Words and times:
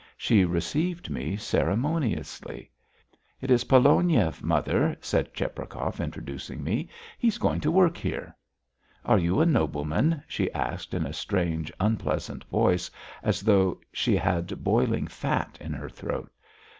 She 0.17 0.45
received 0.45 1.11
me 1.11 1.37
ceremoniously. 1.37 2.71
"It 3.39 3.51
is 3.51 3.65
Pologniev, 3.65 4.41
mother," 4.41 4.97
said 4.99 5.31
Cheprakov, 5.35 5.99
introducing 6.01 6.63
me. 6.63 6.89
"He 7.19 7.27
is 7.27 7.37
going 7.37 7.61
to 7.61 7.69
work 7.71 7.97
here." 7.97 8.35
"Are 9.05 9.19
you 9.19 9.39
a 9.41 9.45
nobleman?" 9.45 10.23
she 10.27 10.51
asked 10.53 10.95
in 10.95 11.05
a 11.05 11.13
strange, 11.13 11.71
unpleasant 11.79 12.43
voice 12.45 12.89
as 13.21 13.41
though 13.41 13.79
she 13.93 14.15
had 14.17 14.63
boiling 14.63 15.05
fat 15.05 15.55
in 15.61 15.71
her 15.73 15.87
throat. 15.89 16.31